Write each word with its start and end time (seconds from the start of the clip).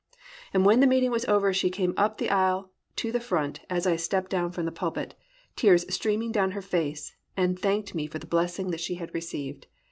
And 0.51 0.65
when 0.65 0.79
the 0.79 0.87
meeting 0.87 1.11
was 1.11 1.25
over 1.25 1.53
she 1.53 1.69
came 1.69 1.93
up 1.95 2.17
the 2.17 2.31
aisle 2.31 2.71
to 2.95 3.11
the 3.11 3.19
front 3.19 3.59
as 3.69 3.85
I 3.85 3.97
stepped 3.97 4.31
down 4.31 4.51
from 4.51 4.65
the 4.65 4.71
pulpit, 4.71 5.13
tears 5.55 5.85
streaming 5.93 6.31
down 6.31 6.53
her 6.53 6.61
face, 6.63 7.13
and 7.37 7.59
thanked 7.59 7.93
me 7.93 8.07
for 8.07 8.17
the 8.17 8.25
blessing 8.25 8.71
that 8.71 8.81
she 8.81 8.95
had 8.95 9.13
received. 9.13 9.67